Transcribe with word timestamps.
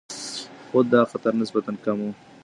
خو 0.69 0.79
دا 0.93 1.01
خطر 1.11 1.33
نسبتاً 1.41 1.73
کم 1.85 1.97
وي. 2.03 2.11